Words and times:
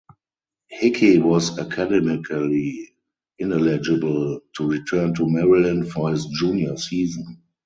Hickey 0.71 1.19
was 1.19 1.59
academically 1.59 2.95
ineligible 3.37 4.39
to 4.55 4.67
return 4.67 5.13
to 5.13 5.29
Maryland 5.29 5.91
for 5.91 6.09
his 6.09 6.25
junior 6.25 6.75
season. 6.75 7.43